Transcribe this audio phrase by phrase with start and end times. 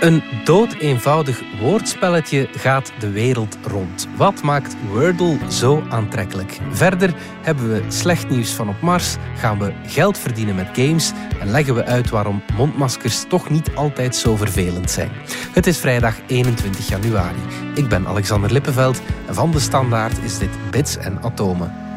[0.00, 4.08] Een dood eenvoudig woordspelletje gaat de wereld rond.
[4.16, 6.58] Wat maakt Wordle zo aantrekkelijk?
[6.70, 11.50] Verder hebben we slecht nieuws van op Mars, gaan we geld verdienen met games en
[11.50, 15.10] leggen we uit waarom mondmaskers toch niet altijd zo vervelend zijn.
[15.52, 17.40] Het is vrijdag 21 januari.
[17.74, 21.87] Ik ben Alexander Lippenveld en van de Standaard is dit Bits en Atomen.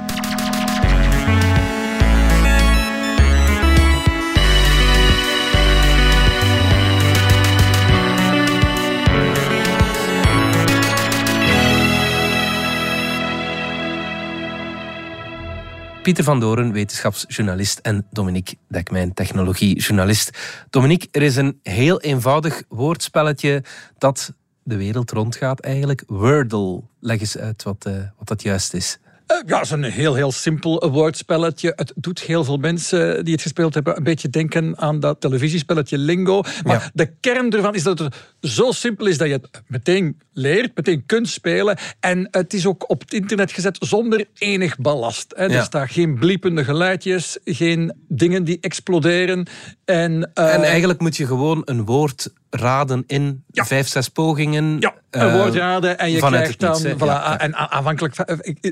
[16.01, 20.37] Pieter van Doren, wetenschapsjournalist en Dominique Dekmijn, technologiejournalist.
[20.69, 23.63] Dominique, er is een heel eenvoudig woordspelletje
[23.97, 24.33] dat
[24.63, 26.03] de wereld rondgaat eigenlijk.
[26.07, 26.81] Wordle.
[26.99, 28.99] Leg eens uit wat, uh, wat dat juist is.
[29.25, 31.73] Eh, ja, het is een heel, heel simpel woordspelletje.
[31.75, 35.97] Het doet heel veel mensen die het gespeeld hebben een beetje denken aan dat televisiespelletje
[35.97, 36.41] Lingo.
[36.63, 40.75] Maar de kern ervan is dat het zo simpel is dat je het meteen leert,
[40.75, 41.77] meteen kunt spelen.
[41.99, 45.33] En het is ook op het internet gezet zonder enig ballast.
[45.35, 45.49] Hè.
[45.49, 49.47] Er staan geen bliepende geluidjes, geen dingen die exploderen.
[49.85, 54.77] En, uh, en eigenlijk moet je gewoon een woord raden in vijf, zes pogingen.
[54.79, 56.85] Ja, een uh, woord raden en je krijgt dan...
[56.85, 58.15] voilà, En aanvankelijk,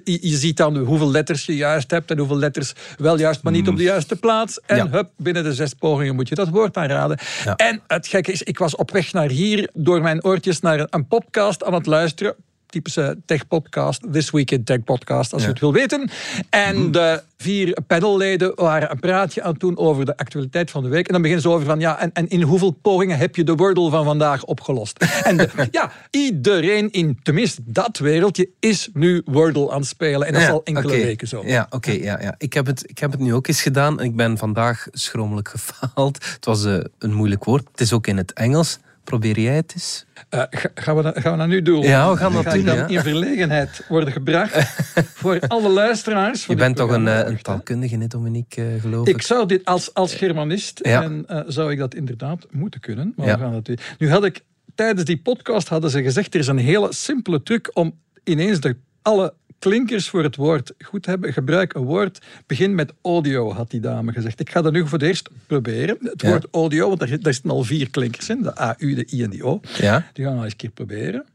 [0.04, 3.68] je ziet dan hoeveel letters je juist hebt en hoeveel letters wel juist, maar niet
[3.68, 4.60] op de juiste plaats.
[4.66, 7.18] En hup, binnen de zes pogingen moet je dat woord aanraden.
[7.56, 11.08] En het gekke is, ik was op weg naar hier door mijn oortjes naar een
[11.08, 12.36] podcast aan het luisteren
[12.70, 16.10] typische tech-podcast, This Week in Tech Podcast, als je het wil weten.
[16.50, 16.92] En mhm.
[16.92, 21.06] de vier panelleden waren een praatje aan het doen over de actualiteit van de week.
[21.06, 23.56] En dan beginnen ze over van, ja, en, en in hoeveel pogingen heb je de
[23.56, 24.98] Wordle van vandaag opgelost?
[25.24, 30.28] en ja, iedereen in, tenminste dat wereldje, is nu Wordle aan het spelen.
[30.28, 31.44] En dat is al enkele weken zo.
[31.46, 32.36] Ja, oké, ja, ja.
[32.38, 35.48] Ik, heb het, ik heb het nu ook eens gedaan en ik ben vandaag schromelijk
[35.58, 36.26] gefaald.
[36.34, 37.68] Het was uh, een moeilijk woord.
[37.72, 38.80] Het is ook in het Engels.
[39.04, 40.06] Probeer jij het eens?
[40.30, 40.44] Uh,
[40.76, 41.82] gaan, we dat, gaan we dat nu doen?
[41.82, 42.66] Ja, we gaan dat Ga doen.
[42.66, 44.54] dan in verlegenheid worden gebracht
[45.20, 46.46] voor alle luisteraars.
[46.46, 49.16] Je bent toch een, uh, een taalkundige, net Dominique, uh, geloof ik?
[49.16, 53.14] Ik zou dit als, als Germanist, en zou ik dat inderdaad moeten kunnen.
[53.16, 53.78] Maar we gaan dat doen.
[53.98, 54.44] Nu had ik,
[54.76, 58.76] tijdens die podcast hadden ze gezegd, er is een hele simpele truc om ineens de,
[59.02, 61.34] alle klinkers voor het woord goed hebben.
[61.34, 62.20] Gebruik een woord.
[62.48, 64.40] Begin met audio, had die dame gezegd.
[64.40, 65.98] Ik ga dat nu voor het eerst proberen.
[66.02, 68.42] Het woord audio, want daar, daar zitten al vier klinkers in.
[68.42, 69.60] De A, U, de I en de O.
[69.78, 70.06] Ja.
[70.14, 71.26] Die gaan we nog eens een keer proberen.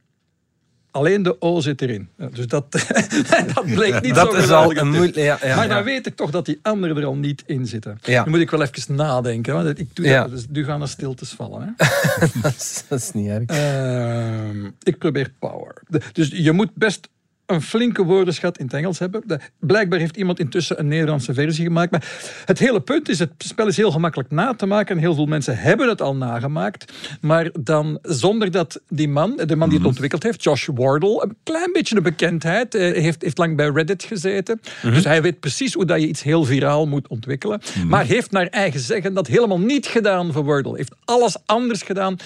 [0.94, 2.08] Alleen de O zit erin.
[2.32, 2.72] Dus dat,
[3.54, 5.16] dat bleek niet dat zo is al een moeilijk.
[5.16, 7.98] Ja, ja, maar dan weet ik toch dat die anderen er al niet in zitten.
[8.06, 9.54] Nu moet ik wel even nadenken.
[9.54, 11.74] Want ik doe dat, dus nu gaan er stiltes vallen.
[11.76, 11.86] Hè?
[12.42, 13.50] dat, is, dat, is, niet erg.
[13.50, 15.82] Uh, ik probeer power.
[16.12, 17.08] Dus je moet best
[17.46, 19.40] een flinke woordenschat in het Engels hebben.
[19.58, 21.90] blijkbaar heeft iemand intussen een Nederlandse versie gemaakt.
[21.90, 22.04] Maar
[22.44, 24.96] het hele punt is, het spel is heel gemakkelijk na te maken.
[24.96, 26.92] En heel veel mensen hebben het al nagemaakt.
[27.20, 29.86] Maar dan zonder dat die man, de man die het mhm.
[29.86, 34.02] ontwikkeld heeft, Josh Wardle, een klein beetje de bekendheid, eh, heeft, heeft lang bij Reddit
[34.02, 34.60] gezeten.
[34.82, 34.94] Mhm.
[34.94, 37.60] Dus hij weet precies hoe dat je iets heel viraal moet ontwikkelen.
[37.76, 37.88] Mhm.
[37.88, 40.76] Maar heeft naar eigen zeggen dat helemaal niet gedaan voor Wordle.
[40.76, 42.16] Heeft alles anders gedaan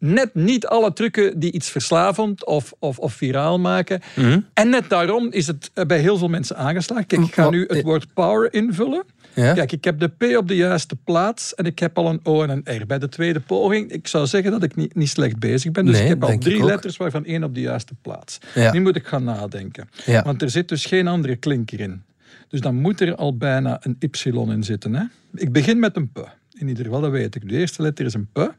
[0.00, 4.00] net niet alle trucken die iets verslavend of, of, of viraal maken.
[4.16, 4.40] Mhm.
[4.54, 7.06] En net daarom is het bij heel veel mensen aangeslagen.
[7.06, 9.04] Kijk, ik ga nu het woord power invullen.
[9.34, 12.42] Kijk, ik heb de P op de juiste plaats en ik heb al een O
[12.42, 12.86] en een R.
[12.86, 15.86] Bij de tweede poging, ik zou zeggen dat ik niet, niet slecht bezig ben.
[15.86, 18.38] Dus ik heb al drie letters waarvan één op de juiste plaats.
[18.72, 19.88] Nu moet ik gaan nadenken.
[20.24, 22.02] Want er zit dus geen andere klinker in.
[22.48, 24.94] Dus dan moet er al bijna een Y in zitten.
[24.94, 25.04] Hè?
[25.34, 26.38] Ik begin met een P.
[26.58, 27.48] In ieder geval, dat weet ik.
[27.48, 28.54] De eerste letter is een P.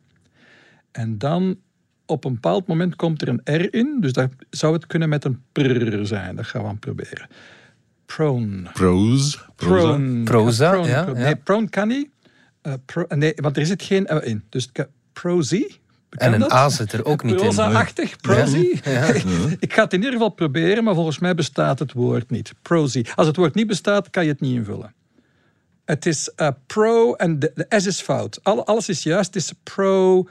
[0.92, 1.58] En dan
[2.06, 3.98] op een bepaald moment komt er een R in.
[4.00, 6.36] Dus dat zou het kunnen met een prr zijn.
[6.36, 7.28] Dat gaan we aan proberen.
[8.06, 8.70] Prone.
[8.74, 9.38] Prose.
[9.56, 10.24] Prone.
[10.24, 10.74] Proza.
[10.74, 12.10] ja, Nee, prone kan niet.
[12.64, 14.44] Uh, pro, nee, want er zit geen uh, in.
[14.50, 14.70] Dus
[15.14, 15.80] prosie.
[16.10, 17.40] En een A zit er ook niet in.
[17.40, 18.80] Proza-achtig, prosie.
[18.84, 19.06] Ja.
[19.60, 22.54] Ik ga het in ieder geval proberen, maar volgens mij bestaat het woord niet.
[22.62, 23.08] Prosie.
[23.16, 24.94] Als het woord niet bestaat, kan je het niet invullen.
[25.86, 28.40] Het is uh, pro en de, de, S is fout.
[28.44, 29.34] alles is juist.
[29.34, 30.28] Het is pro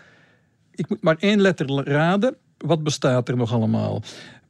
[0.80, 2.36] ik moet maar één letter raden.
[2.58, 4.02] Wat bestaat er nog allemaal?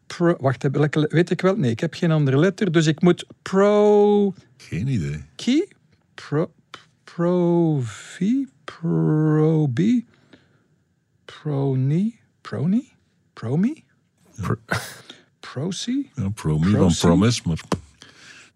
[0.07, 1.57] Pro, wacht, weet ik wel?
[1.57, 2.73] Nee, ik heb geen andere letter.
[2.73, 4.35] Dus ik moet pro...
[4.57, 5.25] Geen idee.
[5.37, 5.69] Key?
[6.15, 6.53] Pro...
[7.05, 7.81] Pro...
[7.81, 8.21] V?
[8.65, 9.67] Pro...
[9.67, 9.81] B?
[11.25, 12.19] Proni?
[12.41, 12.93] Proni?
[13.33, 13.85] Promi?
[14.37, 14.57] Pro,
[15.41, 16.07] Procy?
[16.15, 17.61] Ja, Promi van Promise, maar...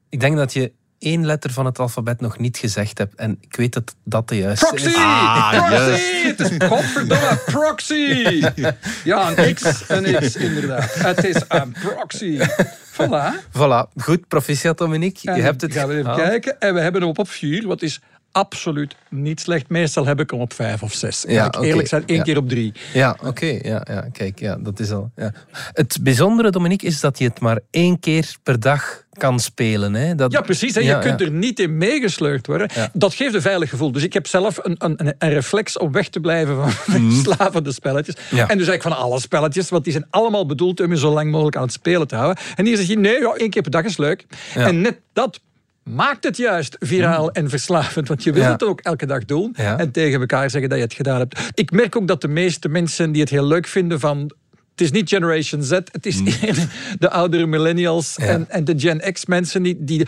[0.08, 0.72] Ik denk dat je
[1.04, 3.12] één letter van het alfabet nog niet gezegd heb.
[3.16, 4.86] En ik weet dat dat de juiste proxy!
[4.86, 4.94] is.
[4.94, 6.26] Ah, proxy!
[6.26, 8.42] Het is godverdomme proxy!
[9.04, 10.94] Ja, een X, een X, inderdaad.
[10.94, 12.38] Het is een proxy.
[12.92, 13.32] Voilà.
[13.50, 13.88] Voilà.
[13.96, 15.34] Goed, proficiat Dominique.
[15.34, 15.72] Je hebt het.
[15.72, 16.60] Gaan we even kijken.
[16.60, 17.66] En we hebben hem op op 4.
[17.66, 18.00] Wat is
[18.34, 19.68] absoluut niet slecht.
[19.68, 21.24] Meestal heb ik hem op vijf of zes.
[21.28, 22.22] Ja, ik eerlijk zijn, één Ja.
[22.22, 22.72] keer op drie.
[22.92, 23.58] Ja, oké.
[23.62, 25.10] Ja, ja, kijk, ja, dat is al.
[25.16, 25.32] Ja.
[25.72, 29.94] Het bijzondere, Dominique, is dat je het maar één keer per dag kan spelen.
[29.94, 30.14] Hè?
[30.14, 30.74] Dat, Ja, precies.
[30.74, 30.80] hè.
[30.80, 32.68] Je Ja, kunt er niet in meegesleurd worden.
[32.92, 33.92] Dat geeft een veilig gevoel.
[33.92, 36.70] Dus ik heb zelf een, een, een reflex om weg te blijven van
[37.12, 38.14] verslavende spelletjes.
[38.14, 38.36] Mhm.
[38.36, 41.30] En dus eigenlijk van alle spelletjes, want die zijn allemaal bedoeld om je zo lang
[41.30, 42.42] mogelijk aan het spelen te houden.
[42.56, 44.26] En hier zeg je, nee, ja, één keer per dag is leuk.
[44.54, 45.40] En net dat
[45.84, 48.08] maakt het juist viraal en verslavend.
[48.08, 48.50] Want je wil Ja.
[48.52, 49.54] het ook elke dag doen.
[49.56, 49.78] Ja.
[49.78, 51.40] En tegen elkaar zeggen dat je het gedaan hebt.
[51.54, 54.30] Ik merk ook dat de meeste mensen die het heel leuk vinden van...
[54.74, 56.68] Het is niet Generation Z, het is eerder
[56.98, 58.24] de oudere millennials Ja.
[58.26, 60.06] en, en de Gen X mensen die, die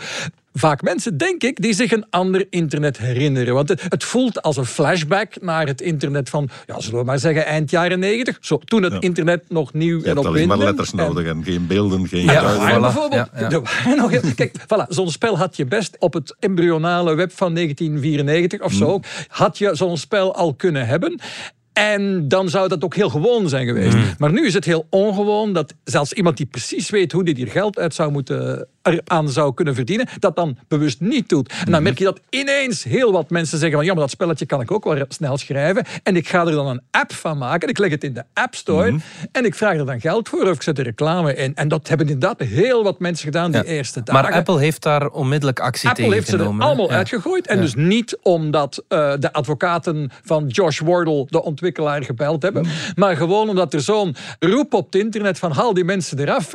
[0.53, 3.53] vaak mensen, denk ik, die zich een ander internet herinneren.
[3.53, 7.19] Want het, het voelt als een flashback naar het internet van, ja, zullen we maar
[7.19, 8.37] zeggen, eind jaren negentig.
[8.41, 8.99] Zo, toen het Ja.
[9.01, 10.77] internet nog nieuw Je en hebt alleen maar opwindend.
[10.89, 12.81] letters en- nodig en geen beelden, geen Ja, geluiden.
[12.81, 13.29] bijvoorbeeld.
[13.39, 13.49] Ja,
[13.95, 18.73] nog kijk, voilà, zo'n spel had je best op het embryonale web van 1994 of
[18.73, 18.99] zo.
[19.27, 21.19] Had je zo'n spel al kunnen hebben.
[21.77, 23.95] En dan zou dat ook heel gewoon zijn geweest.
[24.17, 27.47] Maar nu is het heel ongewoon dat zelfs iemand die precies weet hoe dit hier
[27.47, 31.53] geld uit zou moeten, eraan zou kunnen verdienen, dat dan bewust niet doet.
[31.65, 34.45] En dan merk je dat ineens heel wat mensen zeggen van ja, maar dat spelletje
[34.45, 35.85] kan ik ook wel snel schrijven.
[36.03, 37.69] En ik ga er dan een app van maken.
[37.69, 38.95] Ik leg het in de App Store.
[39.31, 41.55] En ik vraag er dan geld voor of ik zet er reclame in.
[41.55, 43.67] En dat hebben inderdaad heel wat mensen gedaan die Ja.
[43.69, 44.23] eerste dagen.
[44.23, 46.65] Maar Apple heeft daar onmiddellijk actie Apple tegen heeft ze er genomen.
[46.65, 46.95] allemaal Ja.
[46.95, 47.47] uitgegooid.
[47.47, 47.61] En Ja.
[47.61, 51.65] dus niet omdat eh, de advocaten van Josh Wardle, de ontwikkelaar,
[52.05, 52.65] gebeld hebben.
[52.95, 56.53] Maar gewoon omdat er zo'n roep op het internet van haal die mensen eraf.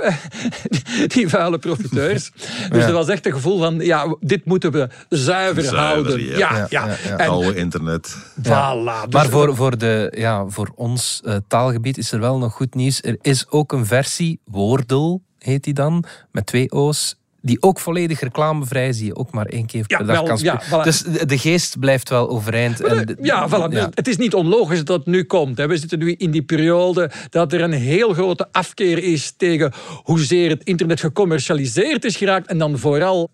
[1.14, 2.30] die vuile profiteurs.
[2.70, 2.86] Dus Ja.
[2.86, 6.24] er was echt een gevoel van ja, dit moeten we zuiver, Zuiver, houden.
[6.24, 6.38] ja.
[6.38, 6.86] Ja, Ja, ja.
[6.86, 7.16] ja, ja.
[7.16, 8.16] En Oude internet.
[8.40, 9.04] voilà.
[9.04, 12.74] Dus Maar voor, voor, de, ja, voor ons eh, taalgebied is er wel nog goed
[12.74, 13.02] nieuws.
[13.02, 17.16] Er is ook een versie, Wordle heet die dan, met twee O's.
[17.44, 20.24] Die ook volledig reclamevrij is, die je ook maar één keer Ja, per dag wel,
[20.24, 20.60] kan spelen.
[20.70, 20.84] ja, voilà.
[20.84, 22.80] Dus de, geest blijft wel overeind.
[22.84, 23.72] en de- Ja, voilà.
[23.72, 23.88] ja.
[23.94, 25.58] het is niet onlogisch dat het nu komt.
[25.58, 25.66] hè.
[25.66, 29.72] We zitten nu in die periode dat er een heel grote afkeer is tegen
[30.02, 32.46] hoezeer het internet gecommercialiseerd is geraakt.
[32.46, 33.30] En dan vooral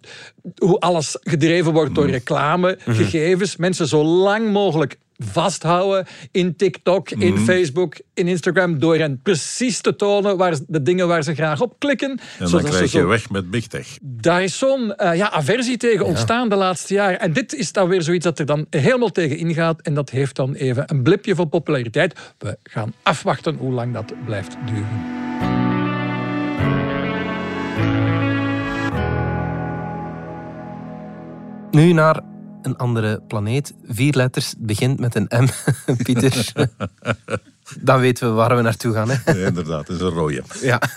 [0.59, 3.57] hoe alles gedreven wordt door reclame, gegevens.
[3.57, 9.97] Mensen zo lang mogelijk vasthouden in TikTok, in Facebook, in Instagram, door hen precies te
[9.97, 12.11] tonen waar, de dingen waar ze graag op klikken.
[12.11, 13.99] En dan zodat ze krijg je zo- weg met Big Tech.
[14.03, 17.21] daar is zo'n eh, ja, aversie tegen ontstaan de laatste jaren.
[17.21, 19.81] En dit is dan weer zoiets dat er dan helemaal tegen ingaat.
[19.83, 22.19] En dat heeft dan even een blipje van populariteit.
[22.39, 25.17] We gaan afwachten hoe lang dat blijft duren.
[31.71, 32.21] Nu naar
[32.69, 33.75] een andere planeet.
[33.87, 35.49] Vier letters, begint met een M,
[36.03, 36.53] Pieter.
[37.81, 39.11] Dan weten we waar we naartoe gaan.
[39.11, 39.47] Hè?
[39.47, 40.43] Inderdaad, het is een rode.
[40.61, 40.81] Ja.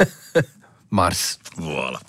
[0.90, 1.38] Mars.
[1.60, 2.00] Voilà.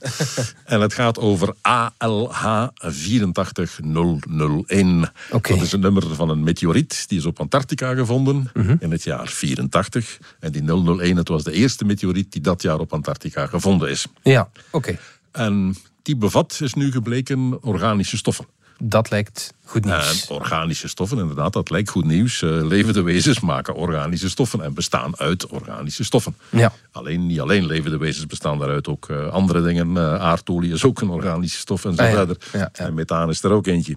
[0.65, 5.13] En het gaat over ALH 84001.
[5.31, 5.55] Oké.
[5.55, 7.09] Dat is een nummer van een meteoriet.
[7.09, 10.19] Die is op Antarctica gevonden in het jaar 84.
[10.41, 14.07] En die 001, het was de eerste meteoriet die dat jaar op Antarctica gevonden is.
[14.23, 14.99] Ja, oké.
[15.33, 18.47] En die bevat, is nu gebleken, organische stoffen.
[18.79, 20.27] Dat lijkt goed En nieuws.
[20.27, 22.43] organische stoffen, inderdaad, dat lijkt goed nieuws.
[22.43, 26.37] Eh, levende wezens maken organische stoffen en bestaan uit organische stoffen.
[26.51, 26.73] Ja.
[26.93, 29.97] Alleen, niet alleen levende wezens bestaan daaruit, ook eh, andere dingen.
[29.97, 32.37] Eh, aardolie is ook een organische stof en zo Ah, verder.
[32.53, 32.71] Ja, ja.
[32.73, 33.97] En methaan is er ook eentje.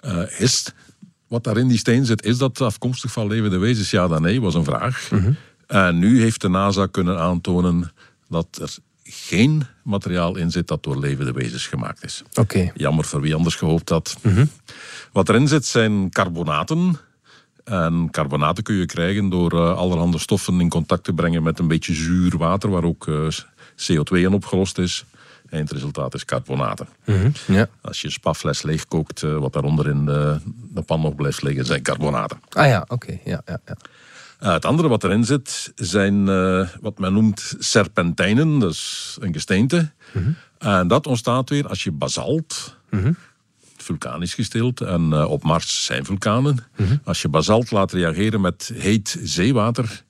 [0.00, 0.66] Eh, is,
[1.28, 3.90] wat daar in die steen zit, is dat afkomstig van levende wezens?
[3.90, 5.10] Ja dan nee, was een vraag.
[5.66, 7.92] En nu heeft de NASA kunnen aantonen
[8.28, 12.22] dat er geen materiaal in zit dat door levende wezens gemaakt is.
[12.34, 12.72] Oké.
[12.74, 14.16] Jammer voor wie anders gehoopt had.
[15.12, 16.96] Wat erin zit zijn carbonaten.
[17.64, 21.68] En carbonaten kun je krijgen door eh, allerhande stoffen in contact te brengen met een
[21.68, 23.28] beetje zuur water, waar ook eh,
[23.76, 25.04] CO2 in opgelost is.
[25.50, 26.88] Eindresultaat is carbonaten.
[27.04, 27.30] Mhm.
[27.46, 27.68] Ja.
[27.80, 30.40] Als je een spafles leegkookt, eh, wat daaronder in de,
[30.74, 32.40] de pan nog blijft liggen, zijn carbonaten.
[32.50, 33.18] Ah ja, oké.
[33.24, 33.76] Ja, ja, ja.
[34.44, 39.32] Uh, het andere wat erin zit zijn eh, wat men noemt serpentijnen, dat is een
[39.32, 39.90] gesteente.
[40.58, 42.76] En dat ontstaat weer als je basalt,
[43.76, 46.58] vulkanisch gesteeld, en eh, op Mars zijn vulkanen.
[47.04, 50.02] Als je basalt laat reageren met heet zeewater,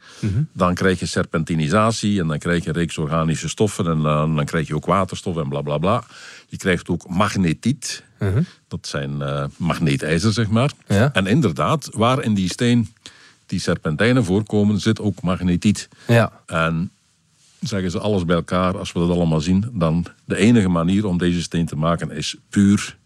[0.53, 4.67] dan krijg je serpentinisatie en dan krijg je een reeks organische stoffen en dan, krijg
[4.67, 6.05] je ook waterstof en bla bla bla.
[6.49, 8.05] Je krijgt ook magnetiet,
[8.69, 10.71] dat zijn eh magneetijzer zeg maar.
[10.87, 11.13] Ja.
[11.13, 12.89] En inderdaad, waar in die steen
[13.47, 15.89] die serpentijnen voorkomen, zit ook magnetiet.
[16.07, 16.33] Ja.
[16.47, 16.91] En
[17.61, 21.19] zeggen ze alles bij elkaar, als we dat allemaal zien, dan de enige manier om
[21.19, 22.97] deze steen te maken is puur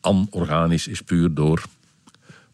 [0.00, 1.62] anorganisch, is puur door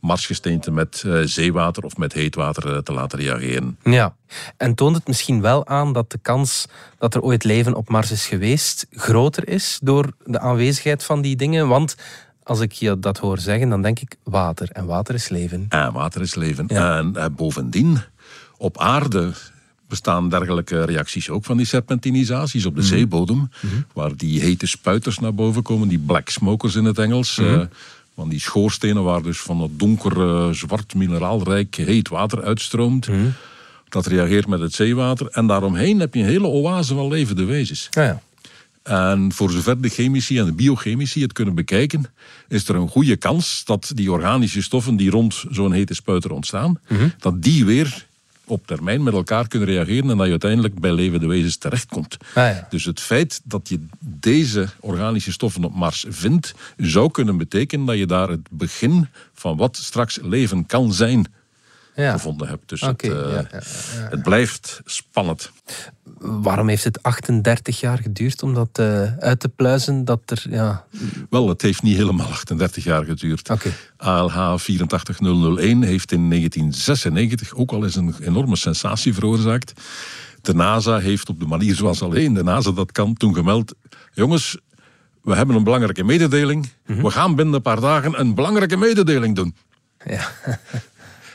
[0.03, 3.79] marsgesteente met eh, zeewater of met heet water eh, te laten reageren.
[3.85, 4.15] Ja,
[4.57, 6.67] en toont het misschien wel aan dat de kans
[6.99, 11.37] dat er ooit leven op Mars is geweest groter is door de aanwezigheid van die
[11.37, 11.69] dingen?
[11.69, 11.97] Want
[12.45, 14.71] als ik je dat hoor zeggen, dan denk ik water.
[14.71, 15.67] En water is leven.
[15.69, 16.65] En water is leven.
[16.69, 16.99] Ja.
[16.99, 17.99] En eh, bovendien,
[18.57, 19.33] op aarde
[19.89, 23.51] bestaan dergelijke reacties ook van die serpentinisaties op de zeebodem.
[23.93, 27.39] Waar die hete spuiters naar boven komen, die black smokers in het Engels.
[27.39, 27.61] eh,
[28.15, 33.09] van die schoorstenen waar dus van het donker, eh, zwart, mineraalrijk heet water uitstroomt.
[33.89, 35.27] Dat reageert met het zeewater.
[35.27, 37.89] En daaromheen heb je een hele oase van levende wezens.
[37.91, 38.21] Ah, ja.
[38.83, 42.05] En voor zover de chemici en de biochemici het kunnen bekijken,
[42.49, 46.81] is er een goede kans dat die organische stoffen die rond zo'n hete spuiter ontstaan,
[47.19, 48.07] dat die weer
[48.45, 52.17] op termijn met elkaar kunnen reageren en dat je uiteindelijk bij levende wezens terechtkomt.
[52.29, 52.67] Ah, ja.
[52.71, 57.99] Dus het feit dat je deze organische stoffen op Mars vindt, zou kunnen betekenen dat
[57.99, 61.27] je daar het begin van wat straks leven kan zijn
[61.95, 62.13] Ja.
[62.13, 62.69] gevonden hebt.
[62.69, 63.61] Dus het, eh, ja, ja,
[64.11, 65.51] het blijft spannend.
[66.19, 70.05] Waarom heeft het 38 jaar geduurd om dat eh, uit te pluizen?
[70.05, 70.85] Dat er, ja...
[71.31, 73.51] Wel, het heeft niet helemaal 38 jaar geduurd.
[73.97, 79.73] ALH 84001 heeft in 1996 ook al eens een enorme sensatie veroorzaakt.
[80.41, 83.75] De NASA heeft op de manier zoals alleen de NASA dat kan toen gemeld...
[84.15, 84.59] Jongens,
[85.23, 86.69] we hebben een belangrijke mededeling.
[86.85, 89.55] We gaan binnen een paar dagen een belangrijke mededeling doen.
[90.05, 90.29] Ja.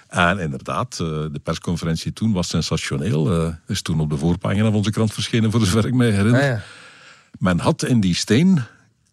[0.07, 3.31] En inderdaad, eh, de persconferentie toen was sensationeel.
[3.45, 6.41] Eh, is toen op de voorpagina van onze krant verschenen, voor zover ik mij herinner.
[6.41, 6.61] Ah, ja.
[7.39, 8.61] Men had in die steen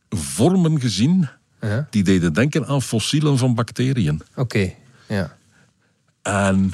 [0.09, 1.29] vormen gezien
[1.61, 1.87] Ja.
[1.91, 4.23] die deden denken aan fossielen van bacteriën.
[4.35, 4.73] Oké,
[5.09, 5.37] ja.
[6.23, 6.73] En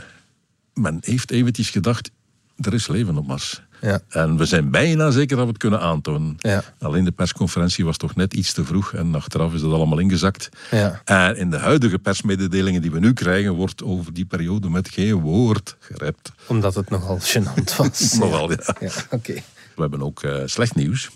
[0.74, 2.10] men heeft eventjes gedacht,
[2.56, 3.62] er is leven op Mars.
[3.80, 4.00] Ja.
[4.08, 6.36] En we zijn bijna zeker dat we het kunnen aantonen.
[6.38, 6.64] Ja.
[6.78, 10.48] Alleen de persconferentie was toch net iets te vroeg en achteraf is dat allemaal ingezakt.
[10.70, 11.00] Ja.
[11.04, 15.14] En in de huidige persmededelingen die we nu krijgen, wordt over die periode met geen
[15.14, 16.32] woord gerept.
[16.46, 18.12] Omdat het nogal gênant was.
[18.18, 18.76] Nogal, ja.
[18.80, 19.34] Ja, oké.
[19.74, 21.10] We hebben ook eh, slecht nieuws.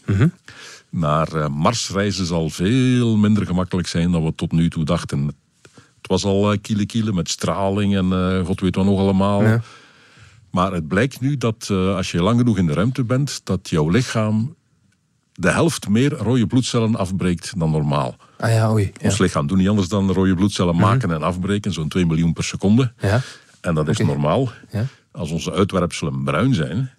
[0.88, 5.26] Naar eh, Mars reizen zal veel minder gemakkelijk zijn dan we tot nu toe dachten.
[6.04, 9.60] Het was al uh, kiele kiele met straling en eh, god weet wat nog allemaal.
[10.54, 13.68] Maar het blijkt nu dat eh, als je lang genoeg in de ruimte bent, dat
[13.68, 14.54] jouw lichaam
[15.32, 18.16] de helft meer rode bloedcellen afbreekt dan normaal.
[18.38, 18.92] Ah ja, oei.
[19.00, 19.08] Ja.
[19.08, 22.44] Ons lichaam doet niet anders dan rode bloedcellen maken en afbreken, zo'n 2 miljoen per
[22.44, 22.92] seconde.
[22.98, 23.20] Ja.
[23.60, 24.50] En dat is normaal.
[24.70, 24.86] Ja.
[25.12, 26.90] Als onze uitwerpselen bruin zijn,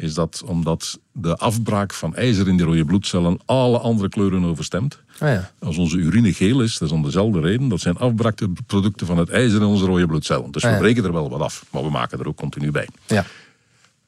[0.00, 4.98] is dat omdat de afbraak van ijzer in die rode bloedcellen alle andere kleuren overstemt.
[5.18, 5.50] Ah ja.
[5.58, 7.68] Als onze urine geel is, dat is om dezelfde reden.
[7.68, 10.50] Dat zijn afbraakproducten van het ijzer in onze rode bloedcellen.
[10.50, 12.88] Dus Ah, we breken er wel wat af, maar we maken er ook continu bij.
[13.06, 13.24] Ja.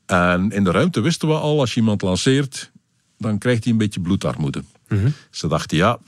[0.06, 2.70] En in de ruimte wisten we al, als je iemand lanceert,
[3.18, 4.62] dan krijgt hij een beetje bloedarmoede.
[5.30, 5.98] Ze dachten, ja,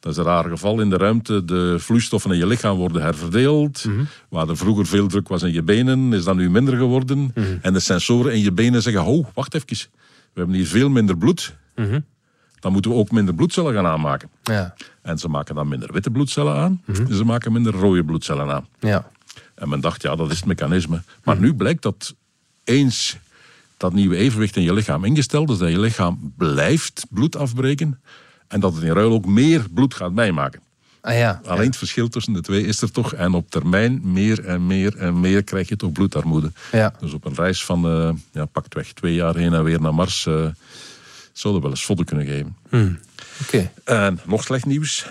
[0.00, 1.44] dat is een raar geval in de ruimte.
[1.44, 3.84] De vloeistoffen in je lichaam worden herverdeeld.
[4.28, 7.34] Waar er vroeger veel druk was in je benen, is dat nu minder geworden.
[7.62, 9.66] En de sensoren in je benen zeggen, oh, wacht even.
[10.32, 11.54] We hebben hier veel minder bloed.
[12.60, 14.30] Dan moeten we ook minder bloedcellen gaan aanmaken.
[14.42, 14.74] Ja.
[15.02, 16.82] En ze maken dan minder witte bloedcellen aan.
[16.86, 18.66] En ze maken minder rode bloedcellen aan.
[18.80, 19.10] Ja.
[19.54, 21.02] En men dacht, ja, dat is het mechanisme.
[21.24, 22.14] Maar nu blijkt dat
[22.64, 23.18] eens
[23.76, 28.00] dat nieuwe evenwicht in je lichaam ingesteld is, dat je lichaam blijft bloed afbreken
[28.48, 30.60] en dat het in ruil ook meer bloed gaat bijmaken.
[31.00, 31.40] Ah ja.
[31.44, 33.14] Alleen het verschil tussen de twee is er toch.
[33.14, 36.52] En op termijn meer en meer en meer krijg je toch bloedarmoede.
[36.72, 36.94] Ja.
[37.00, 40.26] Dus op een reis van, eh ja, pakweg twee jaar heen en weer naar Mars,
[40.26, 40.46] eh
[41.32, 42.56] zou er wel eens vodden kunnen geven.
[43.42, 43.70] Oké.
[43.84, 45.06] En nog slecht nieuws.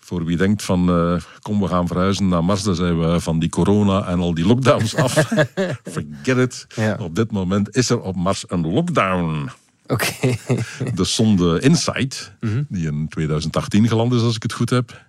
[0.00, 3.38] Voor wie denkt van, eh, kom we gaan verhuizen naar Mars, dan zijn we van
[3.38, 5.12] die corona en al die lockdowns af.
[5.92, 6.66] Forget it.
[6.74, 6.96] Ja.
[7.00, 9.50] Op dit moment is er op Mars een lockdown.
[9.88, 10.36] Oké.
[10.94, 12.32] De sonde InSight,
[12.68, 15.06] die in 2018 geland is als ik het goed heb,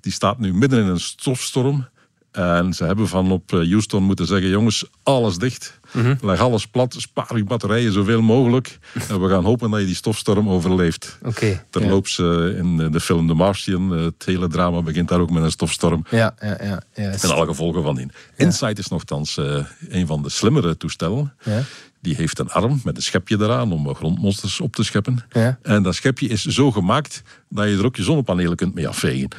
[0.00, 1.88] die staat nu midden in een stofstorm.
[2.30, 5.80] En ze hebben van op eh, Houston moeten zeggen, jongens, alles dicht.
[6.20, 8.78] Leg alles plat, spaar je batterijen zoveel mogelijk.
[9.08, 11.18] en we gaan hopen dat je die stofstorm overleeft.
[11.22, 11.64] Oké.
[11.70, 15.42] Terloops, eh, in de film The Martian, eh, het hele drama begint daar ook met
[15.42, 16.04] een stofstorm.
[16.10, 16.82] Ja, ja, ja.
[16.94, 18.12] En alle gevolgen van dien.
[18.36, 21.34] Insight is nogthans eh, een van de slimmere toestellen.
[21.42, 21.62] Ja.
[22.02, 25.24] Die heeft een arm met een schepje eraan om grondmonsters op te scheppen.
[25.30, 25.58] Ja.
[25.62, 29.28] En dat schepje is zo gemaakt dat je er ook je zonnepanelen kunt mee afvegen.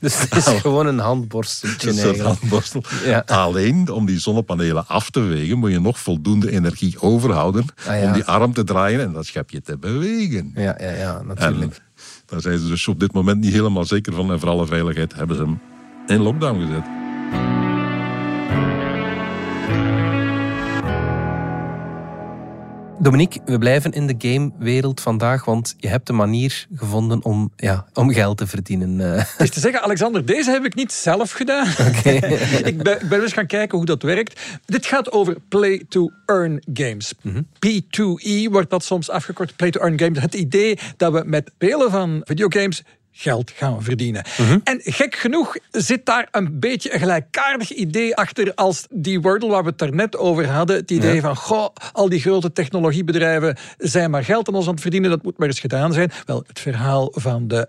[0.00, 2.82] Dus het is gewoon een handborsteltje Een soort handborstel.
[3.04, 3.22] Ja.
[3.26, 8.06] Alleen om die zonnepanelen af te wegen moet je nog voldoende energie overhouden Ah, ja.
[8.06, 10.52] om die arm te draaien en dat schepje te bewegen.
[10.54, 11.80] Ja, ja, ja, En natuurlijk.
[12.26, 14.32] daar zijn ze dus op dit moment niet helemaal zeker van.
[14.32, 15.60] En voor alle veiligheid hebben ze hem
[16.06, 17.03] in lockdown gezet.
[22.98, 27.86] Dominique, we blijven in de gamewereld vandaag, want je hebt een manier gevonden om, ja,
[27.92, 29.00] om geld te verdienen.
[29.00, 29.16] eh.
[29.16, 31.66] Het is te zeggen, Alexander, deze heb ik niet zelf gedaan.
[32.64, 34.40] ik ben, ben eens gaan kijken hoe dat werkt.
[34.64, 37.14] Dit gaat over play-to-earn games.
[37.66, 40.20] P2E wordt dat soms afgekort, play-to-earn games.
[40.20, 42.82] Het idee dat we met spelen van videogames
[43.16, 44.24] geld gaan verdienen.
[44.64, 49.62] En gek genoeg zit daar een beetje een gelijkaardig idee achter als die Wordle waar
[49.62, 50.76] we het daarnet over hadden.
[50.76, 54.80] Het idee van, goh, al die grote technologiebedrijven zijn maar geld aan ons aan het
[54.80, 56.12] verdienen, dat moet maar eens gedaan zijn.
[56.24, 57.68] Wel, het verhaal van de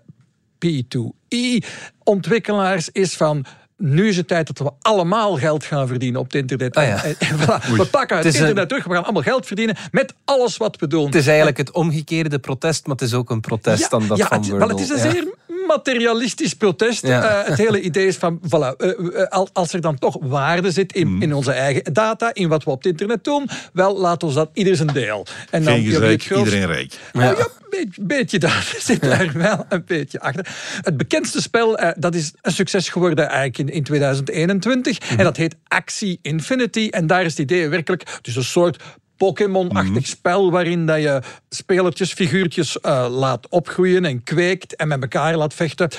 [0.66, 3.44] P2E-ontwikkelaars is van.
[3.78, 6.74] Nu is het tijd dat we allemaal geld gaan verdienen op het internet.
[6.76, 7.04] Ah ja.
[7.04, 9.46] En- en voilà, we pakken het, Het is een- internet terug, we gaan allemaal geld
[9.46, 11.04] verdienen met alles wat we doen.
[11.06, 14.26] Het is eigenlijk het omgekeerde protest, maar het is ook een protest dan dat ja,
[14.26, 14.66] van het, Wordle.
[14.68, 15.34] wel, het is een zeer
[15.66, 17.06] materialistisch protest.
[17.06, 17.40] Ja.
[17.42, 20.70] Eh, het hele idee is van, voilà, eh, eh, al- als er dan toch waarde
[20.70, 21.22] zit in, Mm.
[21.22, 24.50] in onze eigen data, in wat we op het internet doen, wel, laat ons dat
[24.52, 25.26] ieder zijn deel.
[25.50, 25.94] En Geen het
[26.24, 26.92] grootste- iedereen rijk.
[27.12, 30.46] Oh, ja, een beetje, beetje daar zit er wel een beetje achter.
[30.80, 34.98] Het bekendste spel, dat is een succes geworden eigenlijk in, in 2021.
[35.10, 36.88] En dat heet Axie Infinity.
[36.90, 38.82] En daar is het idee werkelijk, is een soort
[39.16, 45.36] Pokémon-achtig spel waarin dat je spelertjes, figuurtjes eh, laat opgroeien en kweekt en met elkaar
[45.36, 45.90] laat vechten.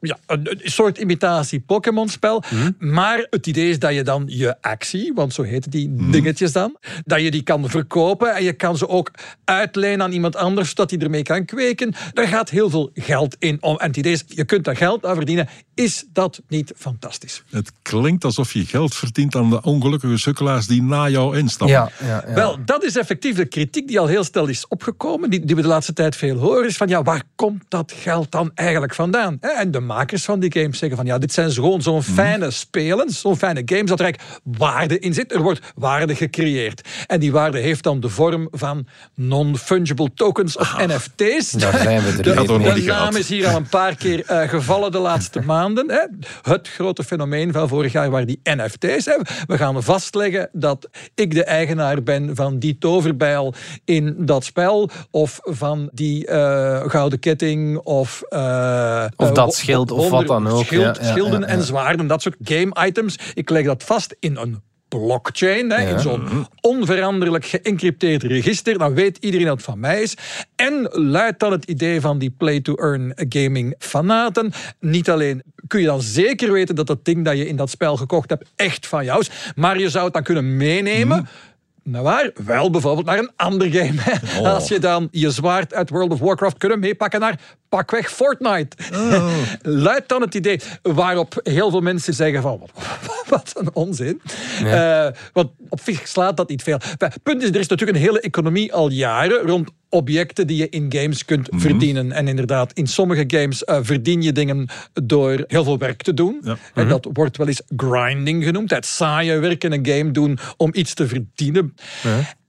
[0.00, 2.42] Ja, een, een soort imitatie Pokémon-spel.
[2.78, 6.76] Maar het idee is dat je dan je actie, want zo heten die dingetjes dan,
[7.04, 9.10] dat je die kan verkopen en je kan ze ook
[9.44, 11.94] uitlenen aan iemand anders, zodat hij ermee kan kweken.
[12.12, 13.76] Daar gaat heel veel geld in om.
[13.76, 15.48] En het idee is, je kunt daar geld aan verdienen.
[15.74, 17.42] Is dat niet fantastisch?
[17.50, 21.76] Het klinkt alsof je geld verdient aan de ongelukkige sukkelaars die na jou instappen.
[21.76, 22.34] Ja, ja, ja.
[22.34, 25.62] Wel, dat is effectief de kritiek die al heel snel is opgekomen, die, die we
[25.62, 29.36] de laatste tijd veel horen, is van ja, waar komt dat geld dan eigenlijk vandaan?
[29.40, 32.50] Hè, En de makers van die games zeggen van ja, dit zijn gewoon zo'n fijne
[32.50, 35.32] spelen, zo'n fijne games, dat er eigenlijk waarde in zit.
[35.32, 36.88] Er wordt waarde gecreëerd.
[37.06, 41.50] En die waarde heeft dan de vorm van non-fungible tokens of NFT's.
[41.50, 44.92] Daar zijn we er De, de naam is hier al een paar keer eh, gevallen
[44.92, 45.90] de laatste maanden.
[45.90, 46.06] Hè.
[46.52, 49.04] Het grote fenomeen van vorig jaar waren die NFT's.
[49.04, 49.16] Hè.
[49.46, 53.54] We gaan vastleggen dat ik de eigenaar ben van die toverbijl
[53.84, 54.90] in dat spel.
[55.10, 57.78] Of van die eh, gouden ketting.
[57.78, 59.52] Of, eh, Of dat wo-
[59.88, 60.64] schild, of wat dan ook.
[60.64, 63.16] schild- Ja, ja, schilden en zwaarden, dat soort game items.
[63.34, 68.78] Ik leg dat vast in een blockchain, hè, in zo'n onveranderlijk geëncrypteerd register.
[68.78, 70.14] Dan weet iedereen dat het van mij is.
[70.56, 74.52] En luidt dan het idee van die play-to-earn gaming fanaten.
[74.80, 77.96] Niet alleen kun je dan zeker weten dat dat ding dat je in dat spel
[77.96, 81.28] gekocht hebt echt van jou is, maar je zou het dan kunnen meenemen.
[81.82, 82.30] Nou waar?
[82.44, 83.98] Wel bijvoorbeeld naar een ander game.
[84.40, 84.54] Oh.
[84.54, 88.76] Als je dan je zwaard uit World of Warcraft kunnen meepakken naar pakweg Fortnite.
[89.62, 92.68] Luidt dan het idee waarop heel veel mensen zeggen van
[93.28, 94.22] wat een onzin.
[94.64, 96.78] Eh, want op zich slaat dat niet veel.
[97.22, 100.86] Punt is, er is natuurlijk een hele economie al jaren rond objecten die je in
[100.88, 102.12] games kunt verdienen.
[102.12, 106.40] En inderdaad, in sommige games eh, verdien je dingen door heel veel werk te doen.
[106.42, 106.56] Ja.
[106.74, 108.70] En dat wordt wel eens grinding genoemd.
[108.70, 111.74] Het saaie werk in een game doen om iets te verdienen.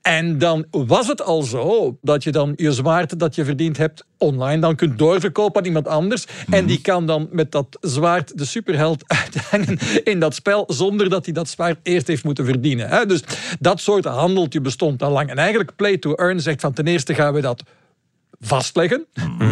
[0.01, 4.05] En dan was het al zo dat je dan je zwaard dat je verdiend hebt
[4.17, 6.25] online dan kunt doorverkopen aan iemand anders.
[6.49, 11.25] En die kan dan met dat zwaard de superheld uithangen in dat spel zonder dat
[11.25, 13.07] hij dat zwaard eerst heeft moeten verdienen.
[13.07, 13.23] Dus
[13.59, 15.29] dat soort handeltje bestond al lang.
[15.29, 17.63] En eigenlijk Play to Earn zegt van ten eerste gaan we dat
[18.39, 19.05] vastleggen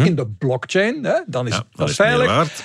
[0.04, 1.04] in de blockchain.
[1.04, 1.18] Hè.
[1.26, 2.62] Dan is Ja, dat dat is meer veilig.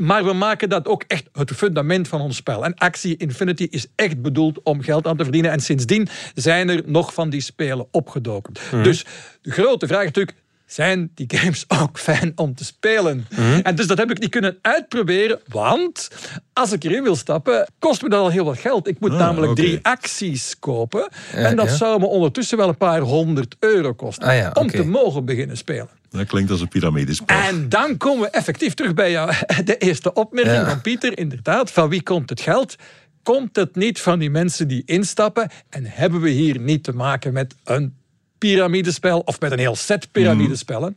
[0.00, 2.64] Maar we maken dat ook echt het fundament van ons spel.
[2.64, 5.50] En Axie Infinity is echt bedoeld om geld aan te verdienen.
[5.50, 8.54] En sindsdien zijn er nog van die spelen opgedoken.
[8.82, 9.04] Dus
[9.42, 10.36] de grote vraag is natuurlijk...
[10.70, 13.26] Zijn die games ook fijn om te spelen?
[13.62, 16.10] En dus dat heb ik niet kunnen uitproberen, want
[16.52, 18.88] als ik erin wil stappen, kost me dat al heel wat geld.
[18.88, 21.08] Ik moet Ah, namelijk drie acties kopen.
[21.32, 21.76] Ja, en dat ja.
[21.76, 25.56] zou me ondertussen wel een paar honderd euro kosten Ah ja, om te mogen beginnen
[25.56, 25.88] spelen.
[26.10, 27.36] Dat klinkt als een piramidespel.
[27.36, 29.32] En dan komen we effectief terug bij jou.
[29.64, 31.70] De eerste opmerking van Pieter, inderdaad.
[31.70, 32.76] Van wie komt het geld?
[33.22, 35.50] Komt het niet van die mensen die instappen?
[35.68, 37.98] En hebben we hier niet te maken met een
[38.40, 40.96] piramidespel of met een heel set piramidespellen?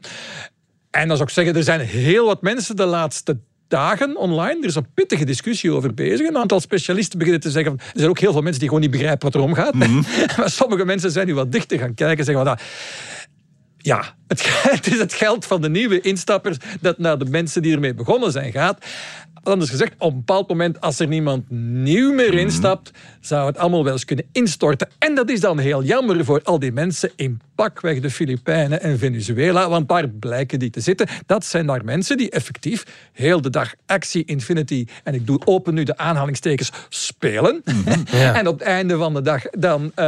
[0.91, 4.59] En dan zou ik zeggen, er zijn heel wat mensen de laatste dagen online.
[4.61, 6.27] Er is een pittige discussie over bezig.
[6.27, 7.73] Een aantal specialisten beginnen te zeggen...
[7.77, 9.73] Er zijn ook heel veel mensen die gewoon niet begrijpen wat er omgaat.
[10.37, 12.45] maar sommige mensen zijn nu wat dichter gaan kijken en zeggen...
[12.45, 12.57] Van, nou,
[13.77, 14.43] ja, het,
[14.77, 18.31] het is het geld van de nieuwe instappers dat naar de mensen die ermee begonnen
[18.31, 18.85] zijn gaat.
[19.43, 23.83] Anders gezegd, op een bepaald moment, als er niemand nieuw meer instapt, zou het allemaal
[23.83, 24.87] wel eens kunnen instorten.
[24.99, 28.97] En dat is dan heel jammer voor al die mensen in pakweg de Filipijnen en
[28.99, 31.07] Venezuela, want daar blijken die te zitten.
[31.25, 35.73] Dat zijn daar mensen die effectief heel de dag Axie Infinity, en ik doe open
[35.73, 37.61] nu de aanhalingstekens, spelen.
[38.11, 38.35] Ja.
[38.35, 40.05] En op het einde van de dag dan eh,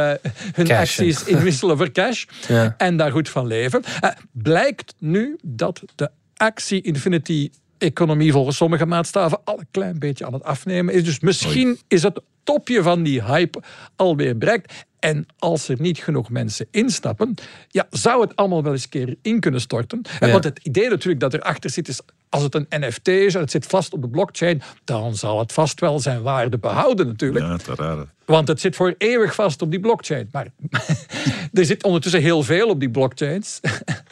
[0.52, 0.76] hun Cashen.
[0.76, 2.24] acties inwisselen voor cash.
[2.48, 2.74] Ja.
[2.76, 3.82] En daar goed van leven.
[4.00, 10.26] Eh, blijkt nu dat de Axie Infinity economie volgens sommige maatstaven al een klein beetje
[10.26, 11.04] aan het afnemen is.
[11.04, 13.62] Dus misschien is het topje van die hype
[13.96, 14.72] alweer bereikt.
[14.98, 17.34] En als er niet genoeg mensen instappen,
[17.68, 20.02] ja, zou het allemaal wel eens een keer in kunnen storten.
[20.20, 20.32] En Ja.
[20.32, 23.50] Want het idee natuurlijk dat erachter zit is, als het een NFT is en het
[23.50, 27.44] zit vast op de blockchain, dan zal het vast wel zijn waarde behouden natuurlijk.
[27.44, 28.06] Ja, te raar.
[28.24, 30.28] Want het zit voor eeuwig vast op die blockchain.
[30.32, 30.46] Maar
[31.52, 33.60] er zit ondertussen heel veel op die blockchains.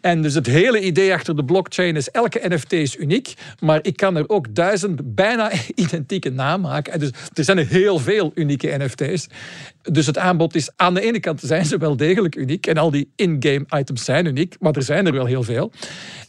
[0.00, 3.34] en dus het hele idee achter de blockchain is elke NFT is uniek.
[3.60, 6.92] Maar ik kan er ook duizend bijna identieke namaken.
[6.92, 9.26] En dus er zijn er heel veel unieke NFT's.
[9.82, 12.66] Dus het aanbod is aan de ene kant zijn ze wel degelijk uniek.
[12.66, 14.56] En al die in-game items zijn uniek.
[14.60, 15.72] Maar er zijn er wel heel veel.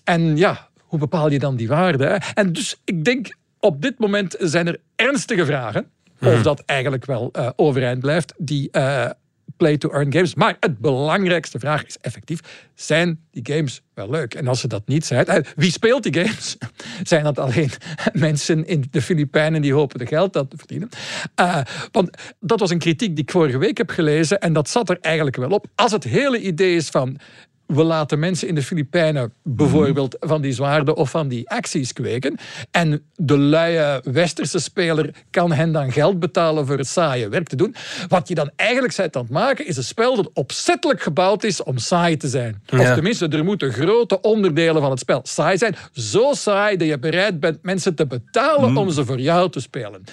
[0.03, 2.05] En ja, hoe bepaal je dan die waarde?
[2.05, 2.15] hè?
[2.33, 5.85] En dus ik denk op dit moment zijn er ernstige vragen.
[6.21, 9.09] Of dat eigenlijk wel eh, overeind blijft, die eh,
[9.59, 10.35] play-to-earn games.
[10.35, 12.39] Maar het belangrijkste vraag is effectief,
[12.75, 14.33] zijn die games wel leuk?
[14.33, 16.57] En als ze dat niet zijn, eh, wie speelt die games?
[17.03, 17.69] Zijn dat alleen
[18.13, 20.89] mensen in de Filipijnen die hopen de geld dat te verdienen?
[21.35, 24.89] Eh, want dat was een kritiek die ik vorige week heb gelezen en dat zat
[24.89, 25.65] er eigenlijk wel op.
[25.75, 27.17] Als het hele idee is van
[27.73, 32.37] we laten mensen in de Filipijnen bijvoorbeeld van die zwaarden of van die acties kweken.
[32.71, 37.55] En de luie westerse speler kan hen dan geld betalen voor het saaie werk te
[37.55, 37.75] doen.
[38.07, 41.63] Wat je dan eigenlijk bent aan het maken, is een spel dat opzettelijk gebouwd is
[41.63, 42.63] om saai te zijn.
[42.71, 45.75] Of tenminste, er moeten grote onderdelen van het spel saai zijn.
[45.93, 50.03] Zo saai dat je bereid bent mensen te betalen om ze voor jou te spelen.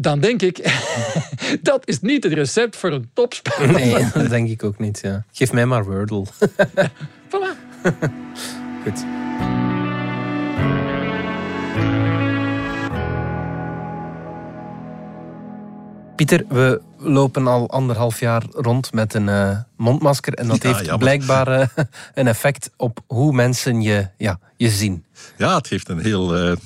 [0.00, 0.80] Dan denk ik,
[1.62, 3.66] dat is niet het recept voor een topspel.
[3.66, 4.98] Nee, dat denk ik ook niet.
[5.02, 5.24] Ja.
[5.32, 6.24] Geef mij maar Wordle.
[7.30, 7.82] Voilà.
[8.84, 9.04] Goed.
[16.16, 20.34] Pieter, we lopen al anderhalf jaar rond met een eh, mondmasker.
[20.34, 20.98] En dat Ja, heeft jammer.
[20.98, 21.66] blijkbaar eh,
[22.14, 25.04] een effect op hoe mensen je, ja, je zien.
[25.36, 26.56] Ja, het heeft een heel eh,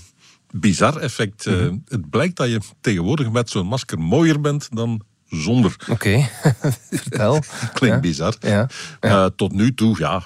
[0.53, 1.47] bizar effect.
[1.47, 1.77] Eh, Mhm.
[1.89, 5.77] het blijkt dat je tegenwoordig met zo'n masker mooier bent dan zonder.
[5.89, 6.29] Oké,
[6.91, 7.39] vertel.
[7.75, 8.01] Klinkt Ja.
[8.01, 8.35] bizar.
[8.41, 8.69] Ja.
[9.01, 10.23] Eh, tot nu toe, ja,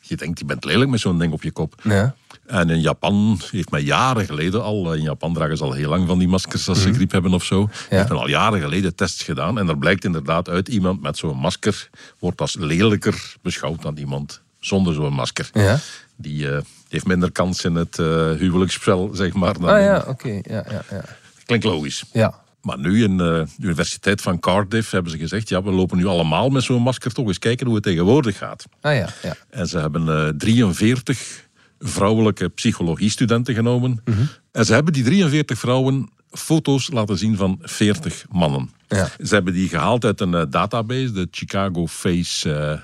[0.00, 1.74] je denkt je bent lelijk met zo'n ding op je kop.
[1.82, 2.14] Ja.
[2.46, 6.06] En in Japan heeft men jaren geleden al, in Japan dragen ze al heel lang
[6.06, 7.68] van die maskers als ze griep hebben of zo.
[7.88, 9.58] Heeft men al jaren geleden tests gedaan.
[9.58, 14.40] En er blijkt inderdaad uit, iemand met zo'n masker wordt als lelijker beschouwd dan iemand
[14.60, 15.50] zonder zo'n masker.
[15.52, 15.78] Ja.
[16.22, 19.52] Die eh, heeft minder kans in het eh, huwelijksspel, zeg maar.
[19.52, 20.28] Dan Ah ja, oké.
[20.42, 21.04] Ja, ja, ja.
[21.44, 22.04] Klinkt logisch.
[22.12, 22.40] ja.
[22.62, 26.48] Maar nu in de Universiteit van Cardiff hebben ze gezegd, ja, we lopen nu allemaal
[26.48, 28.64] met zo'n masker toch eens kijken hoe het tegenwoordig gaat.
[28.80, 29.36] Ah ja, ja.
[29.50, 34.00] En ze hebben eh 43 vrouwelijke psychologiestudenten genomen.
[34.04, 34.22] Mhm.
[34.52, 38.70] En ze hebben die 43 vrouwen foto's laten zien van 40 mannen.
[38.88, 39.08] Ja.
[39.24, 42.78] Ze hebben die gehaald uit een eh, database, de Chicago Face eh,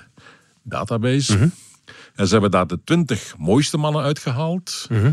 [0.63, 1.37] Database.
[1.37, 1.47] Mhm.
[2.19, 5.11] En ze hebben daar de 20 mooiste mannen uitgehaald Mhm.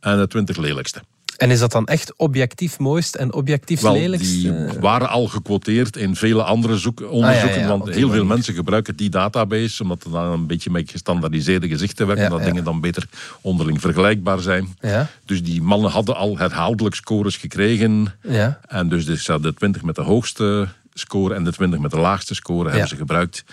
[0.00, 1.00] en de 20 lelijkste.
[1.36, 4.30] En is dat dan echt objectief mooist en objectief Wel, lelijkst?
[4.30, 7.48] die Eh, waren al gequoteerd in vele andere zoek- onderzoeken.
[7.50, 8.24] Ah, ja, ja, want heel veel manier.
[8.26, 12.24] mensen gebruiken die database, omdat er dan een beetje met gestandaardiseerde gezichten werken.
[12.24, 13.06] Ja, dat dingen dan beter
[13.40, 14.76] onderling vergelijkbaar zijn.
[14.80, 15.08] Ja.
[15.24, 18.14] Dus die mannen hadden al herhaaldelijk scores gekregen.
[18.22, 18.60] Ja.
[18.66, 22.34] En dus de, de 20 met de hoogste score en de 20 met de laagste
[22.34, 23.44] score hebben ze gebruikt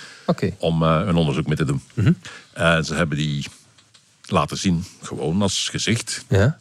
[0.58, 1.82] om eh, een onderzoek mee te doen.
[1.94, 2.12] Mhm.
[2.54, 3.46] En ze hebben die
[4.26, 6.26] laten zien, gewoon als gezicht.
[6.28, 6.60] Ja.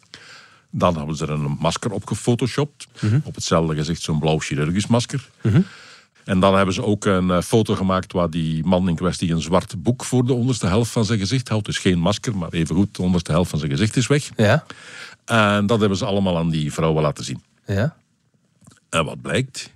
[0.70, 2.86] Dan hebben ze er een masker op gefotoshopt.
[3.00, 3.20] Mhm.
[3.24, 5.28] Op hetzelfde gezicht zo'n blauw chirurgisch masker.
[6.24, 9.40] En dan hebben ze ook een eh, foto gemaakt waar die man in kwestie een
[9.40, 11.66] zwart boek voor de onderste helft van zijn gezicht houdt.
[11.66, 14.30] Dus geen masker, maar evengoed de onderste helft van zijn gezicht is weg.
[14.36, 14.64] Ja.
[15.24, 17.42] En dat hebben ze allemaal aan die vrouwen laten zien.
[17.66, 17.96] Ja.
[18.90, 19.70] En wat blijkt?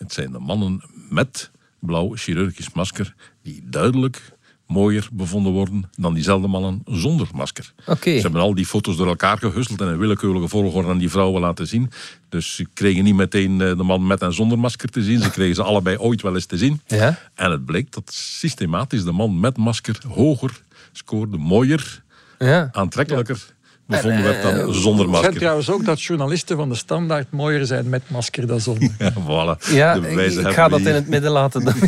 [0.00, 4.32] Het zijn de mannen met blauw chirurgisch masker die duidelijk
[4.66, 7.72] mooier bevonden worden dan diezelfde mannen zonder masker.
[8.16, 11.40] Ze hebben al die foto's door elkaar gehusteld en in willekeurige volgorde aan die vrouwen
[11.40, 11.90] laten zien.
[12.28, 15.20] Dus ze kregen niet meteen eh, de man met en zonder masker te zien.
[15.20, 16.80] Ze kregen ze allebei ooit wel eens te zien.
[16.86, 17.18] Ja.
[17.34, 20.60] En het bleek dat systematisch de man met masker hoger
[20.92, 22.02] scoorde, mooier,
[22.38, 22.68] Ja.
[22.72, 23.54] aantrekkelijker
[23.90, 25.34] bevonden werd dan zonder Het schijnt masker.
[25.38, 28.90] trouwens ook dat journalisten van de standaard mooier zijn met masker dan zonder.
[28.98, 29.70] Ja, voilà.
[29.72, 30.88] Ja, ik, ga dat hier.
[30.88, 31.64] in het midden laten.
[31.64, 31.74] Dan.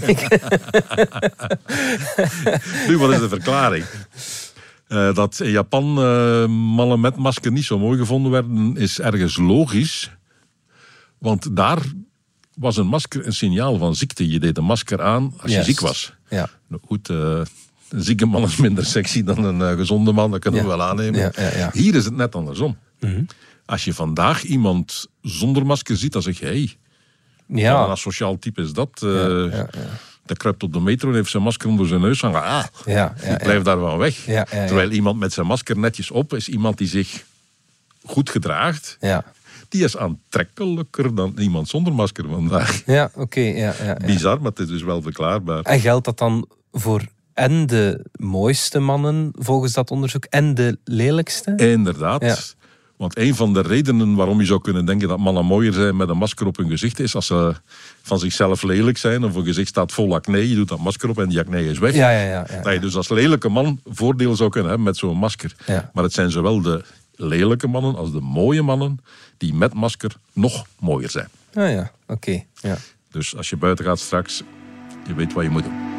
[2.88, 3.84] Nu, wat is de verklaring?
[4.88, 9.36] Eh, dat in Japan eh, mannen met masker niet zo mooi gevonden werden, is ergens
[9.36, 10.10] logisch.
[11.18, 11.78] Want daar
[12.54, 14.28] was een masker een signaal van ziekte.
[14.28, 16.14] Je deed een masker aan als je ziek was.
[16.28, 16.48] Ja.
[16.68, 17.40] Nou, goed, eh,
[17.92, 20.76] een zieke man is minder sexy dan een eh, gezonde man, dat kunnen we Ja.
[20.76, 21.20] wel aannemen.
[21.20, 21.70] Ja, ja, ja.
[21.72, 22.76] Hier is het net andersom.
[23.00, 23.22] Mhm.
[23.66, 26.76] Als je vandaag iemand zonder masker ziet, dan zeg je: hé, hey,
[27.46, 27.86] wat een Ja.
[27.86, 29.00] asociaal type is dat?
[29.02, 29.68] eh, ja, ja.
[30.26, 32.42] Dat kruipt op de metro en heeft zijn masker onder zijn neus hangen.
[32.42, 33.36] Ah, Ja, ja, ik ja.
[33.36, 34.26] blijf daar wel weg.
[34.26, 34.66] Ja, ja, ja.
[34.66, 37.24] Terwijl iemand met zijn masker netjes op is iemand die zich
[38.04, 38.96] goed gedraagt.
[39.00, 39.24] Ja,
[39.68, 42.82] Die is aantrekkelijker dan iemand zonder masker vandaag.
[42.86, 43.40] ja oké.
[43.40, 43.96] ja, ja, ja.
[44.06, 45.62] Bizar, maar het is dus wel verklaarbaar.
[45.62, 47.02] En geldt dat dan voor
[47.34, 51.52] en de mooiste mannen volgens dat onderzoek en de lelijkste?
[51.56, 52.22] Inderdaad.
[52.22, 52.36] Ja.
[52.96, 56.08] Want een van de redenen waarom je zou kunnen denken dat mannen mooier zijn met
[56.08, 57.54] een masker op hun gezicht is als ze
[58.02, 60.48] van zichzelf lelijk zijn of hun gezicht staat vol acne.
[60.48, 61.94] Je doet dat masker op en die acne is weg.
[61.94, 62.46] Ja, ja, ja.
[62.50, 62.62] ja.
[62.62, 65.54] Dat je dus als lelijke man voordeel zou kunnen hebben met zo'n masker.
[65.92, 69.00] Maar het zijn zowel de lelijke mannen als de mooie mannen
[69.36, 71.28] die met masker nog mooier zijn.
[71.54, 72.42] Ah ja, oké.
[72.60, 72.76] Ja.
[73.10, 74.42] Dus als je buiten gaat straks,
[75.06, 75.91] je weet wat je moet doen.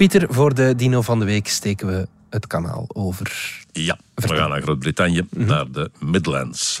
[0.00, 3.58] Pieter, voor de dino van de week steken we het kanaal over.
[3.72, 6.80] Ja, we gaan naar Groot-Brittannië, naar de Midlands.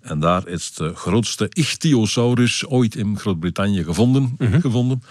[0.00, 5.02] En daar is de grootste ichthyosaurus ooit in Groot-Brittannië gevonden, gevonden.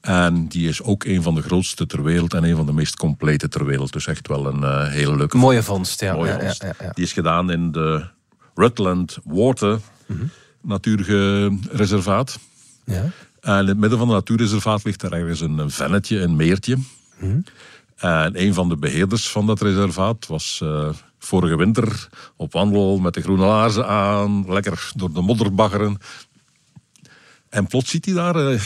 [0.00, 2.96] En die is ook een van de grootste ter wereld en een van de meest
[2.96, 3.92] complete ter wereld.
[3.92, 6.14] Dus echt wel een eh, hele leuke Mooie vondst, ja.
[6.14, 6.62] mooie ja, ja, vondst.
[6.62, 6.90] ja, ja.
[6.92, 8.04] Die is gedaan in de
[8.54, 9.80] Rutland Water
[10.60, 12.38] natuurreservaat.
[12.84, 13.04] Ja.
[13.42, 16.78] En in het midden van het natuurreservaat ligt er ergens een, vennetje, een meertje.
[17.96, 23.14] En een van de beheerders van dat reservaat was eh, vorige winter op wandel met
[23.14, 25.98] de groene laarzen aan, lekker door de modder baggeren.
[27.48, 28.60] En plots ziet hij daar eh,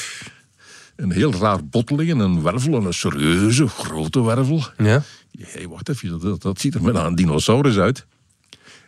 [0.96, 4.64] een heel raar bot liggen, een wervel, een serieuze, grote wervel.
[4.78, 5.02] ja.
[5.38, 8.06] Hey, wacht even, dat, dat ziet er met een dinosaurus uit.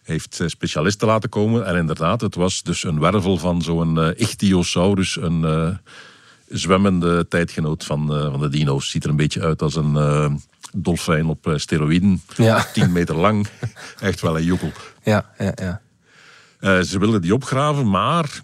[0.08, 4.20] Heeft eh, specialisten laten komen en inderdaad, het was dus een wervel van zo'n eh
[4.20, 5.68] ichthyosaurus, een eh,
[6.48, 8.90] zwemmende tijdgenoot van, van de dino's.
[8.90, 10.40] Ziet er een beetje uit als een
[10.72, 12.22] dolfijn op steroïden.
[12.36, 12.66] Ja.
[12.72, 13.46] 10 meter lang.
[14.00, 14.72] Echt wel een joekel.
[15.02, 15.52] Ja, ja,
[16.60, 16.82] ja.
[16.82, 18.40] Ze wilden die opgraven, maar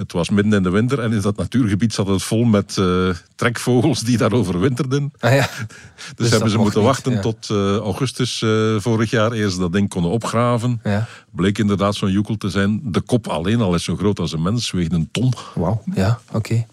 [0.00, 3.08] het was midden in de winter en in dat natuurgebied zat het vol met eh,
[3.34, 5.12] trekvogels die daar overwinterden.
[5.18, 5.48] Ah, ja.
[6.16, 7.20] Dus, dat hebben ze moeten niet, wachten ja.
[7.20, 10.80] tot eh, augustus eh, vorig jaar eerst dat ding konden opgraven.
[10.84, 11.06] Ja.
[11.30, 12.80] Bleek inderdaad zo'n joekel te zijn.
[12.84, 15.32] De kop alleen al is zo groot als een mens, weegt een ton.
[15.54, 16.66] Wauw, ja, oké.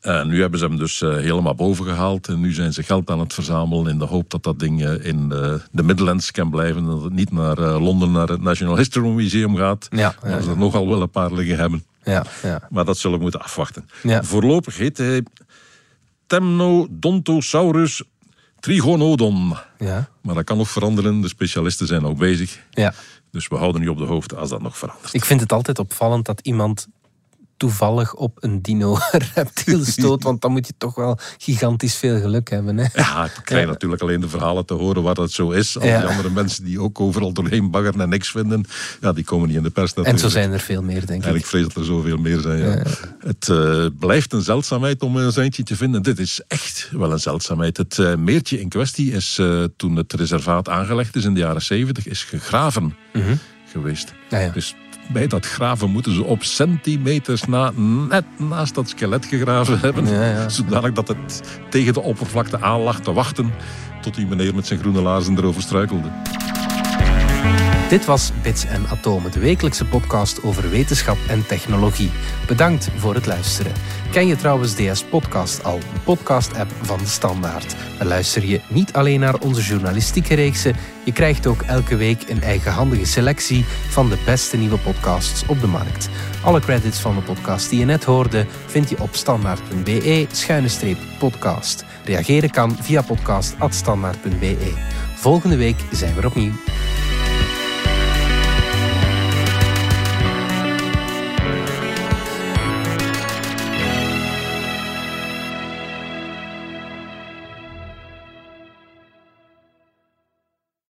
[0.00, 2.28] En nu hebben ze hem dus helemaal boven gehaald.
[2.28, 5.28] En nu zijn ze geld aan het verzamelen in de hoop dat dat ding in
[5.70, 6.82] de Midlands kan blijven.
[6.82, 9.86] En dat het niet naar Londen, naar het National History Museum gaat.
[9.90, 11.84] Ja, ja, waar ze er nogal wel een paar liggen hebben.
[12.02, 12.68] Ja, ja.
[12.70, 13.88] Maar dat zullen we moeten afwachten.
[14.02, 14.22] Ja.
[14.22, 15.22] Voorlopig heet hij
[16.26, 18.02] Temnodontosaurus
[18.60, 19.54] trigonodon.
[19.78, 21.20] Ja, Maar dat kan nog veranderen.
[21.20, 22.58] De specialisten zijn nog bezig.
[22.70, 22.94] ja.
[23.32, 25.14] Dus we houden niet op de hoogte als dat nog verandert.
[25.14, 26.86] Ik vind het altijd opvallend dat iemand
[27.60, 32.76] toevallig op een dino-reptiel stoot, want dan moet je toch wel gigantisch veel geluk hebben.
[32.76, 32.84] Hè?
[32.94, 33.70] Ja, ik krijg Ja.
[33.70, 35.78] natuurlijk alleen de verhalen te horen waar dat zo is.
[35.78, 35.98] Al Ja.
[36.00, 38.64] die andere mensen die ook overal doorheen baggeren en niks vinden,
[39.00, 40.24] ja, die komen niet in de pers En natuurlijk.
[40.24, 41.46] zo zijn er veel meer, denk En ik ik.
[41.46, 42.58] vrees dat er zoveel meer zijn.
[42.58, 42.82] Ja.
[43.18, 46.02] Het eh, blijft een zeldzaamheid om een eindje te vinden.
[46.02, 47.76] Dit is echt wel een zeldzaamheid.
[47.76, 51.62] Het eh, meertje in kwestie is eh, toen het reservaat aangelegd is in de jaren
[51.62, 52.96] 70, is gegraven
[53.72, 54.12] geweest.
[54.30, 54.50] Ja, ja.
[54.50, 54.74] Dus
[55.12, 57.72] bij dat graven moeten ze op centimeters na,
[58.08, 60.06] net naast dat skelet gegraven hebben.
[60.06, 60.48] Ja, ja.
[60.48, 63.52] Zodanig dat het tegen de oppervlakte aan lag te wachten
[64.00, 66.08] tot die meneer met zijn groene laarzen erover struikelde.
[67.88, 72.10] Dit was Bits en Atomen, de wekelijkse podcast over wetenschap en technologie.
[72.46, 73.72] Bedankt voor het luisteren.
[74.10, 77.76] Ken je trouwens DS Podcast al, de podcast-app van de Standaard?
[77.98, 82.42] Dan luister je niet alleen naar onze journalistieke reeksen, je krijgt ook elke week een
[82.42, 86.08] eigenhandige selectie van de beste nieuwe podcasts op de markt.
[86.44, 91.84] Alle credits van de podcast die je net hoorde vind je op standaard.be-podcast.
[92.04, 94.72] Reageren kan via podcast.standaard.be.
[95.14, 96.52] Volgende week zijn we er opnieuw.